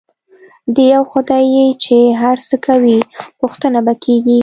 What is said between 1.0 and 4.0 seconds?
خدای یې چې هر څه کوي، پوښتنه به